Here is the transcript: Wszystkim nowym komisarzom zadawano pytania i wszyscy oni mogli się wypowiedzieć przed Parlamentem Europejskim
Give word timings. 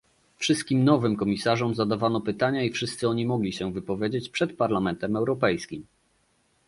Wszystkim 0.37 0.83
nowym 0.83 1.15
komisarzom 1.15 1.75
zadawano 1.75 2.21
pytania 2.21 2.63
i 2.63 2.69
wszyscy 2.69 3.07
oni 3.07 3.25
mogli 3.25 3.53
się 3.53 3.73
wypowiedzieć 3.73 4.29
przed 4.29 4.57
Parlamentem 4.57 5.15
Europejskim 5.15 5.85